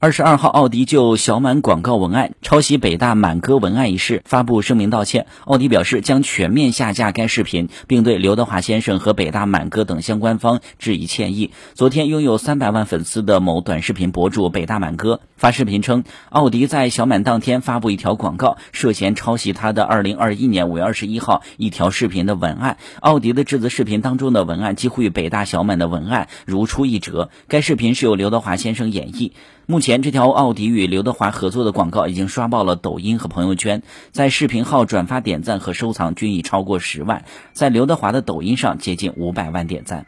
[0.00, 5.26] 二十二号，奥迪就小满广告文案抄袭北大满歌文案一事发布声明道歉。
[5.44, 11.50] 奥迪表示将全面下架该视频，并对刘德华先生和北大满歌等相关方致以歉意。
[11.74, 22.76] 昨天，拥有三百万粉丝的某短视频博主北大满歌发视频称，奥迪在小满当天发布一条广告，涉嫌抄袭他的二零二一年五月二十一号一条视频的文案。
[23.00, 27.30] 奥迪的这则视频当中的文案几乎与北大小满的文案如出一辙。
[27.48, 29.32] 该视频是由刘德华先生演绎。
[29.70, 33.82] 目前，这条奥迪与刘德华合作的广告已经刷爆了抖音和朋友圈，
[34.12, 40.06] 在视频号转发、点赞和收藏均已超过十万，在刘德华的抖音上接近五百万点赞。